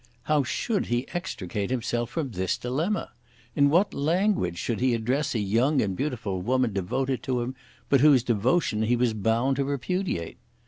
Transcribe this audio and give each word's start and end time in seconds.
How 0.23 0.41
should 0.41 0.87
he 0.87 1.07
extricate 1.09 1.69
himself 1.69 2.09
from 2.09 2.31
this 2.31 2.57
dilemma? 2.57 3.11
In 3.55 3.69
what 3.69 3.93
language 3.93 4.57
should 4.57 4.79
he 4.79 4.95
address 4.95 5.35
a 5.35 5.39
young 5.39 5.79
and 5.79 5.95
beautiful 5.95 6.41
woman 6.41 6.73
devoted 6.73 7.21
to 7.21 7.41
him, 7.41 7.53
but 7.87 8.01
whose 8.01 8.23
devotion 8.23 8.81
he 8.81 8.95
was 8.95 9.13
bound 9.13 9.57
to 9.57 9.63
repudiate? 9.63 10.39